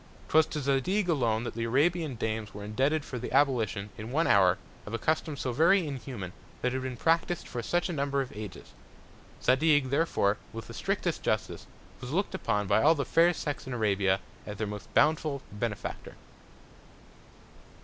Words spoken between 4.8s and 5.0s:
of a